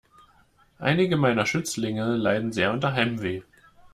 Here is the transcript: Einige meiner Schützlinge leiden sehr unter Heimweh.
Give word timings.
Einige 0.79 1.15
meiner 1.15 1.45
Schützlinge 1.45 2.15
leiden 2.17 2.51
sehr 2.53 2.71
unter 2.73 2.93
Heimweh. 2.93 3.43